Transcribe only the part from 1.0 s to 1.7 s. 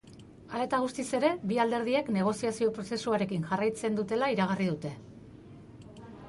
ere, bi